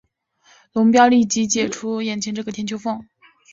[0.73, 3.07] 龙飙立即解救眼前这个叫田秋凤。